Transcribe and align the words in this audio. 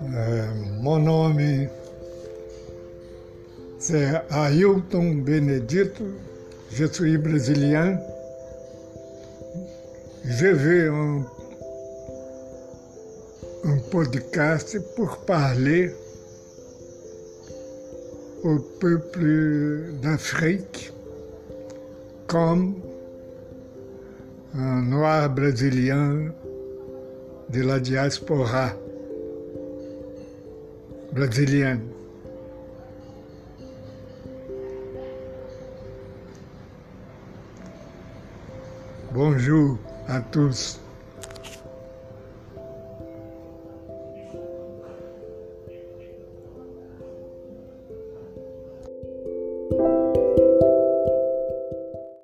É, 0.00 0.80
meu 0.80 0.96
nome 0.96 1.68
é 3.90 4.24
Ailton 4.30 5.22
Benedito, 5.24 6.04
je 6.70 6.86
suis 6.86 7.18
brésilien. 7.18 7.98
Je 10.24 10.46
vais 10.46 10.88
un, 10.88 11.26
un 13.64 13.78
podcast 13.90 14.78
pour 14.94 15.16
parler 15.26 15.92
au 18.44 18.60
peuple 18.78 19.94
d'Afrique 20.00 20.92
comme 22.28 22.76
un 24.54 24.80
noir 24.82 25.28
brésilien 25.28 26.32
de 27.48 27.62
la 27.62 27.80
diaspora 27.80 28.76
brésilienne. 31.12 31.80
Bonjour 39.12 39.78
à 40.06 40.20
tous. 40.20 40.80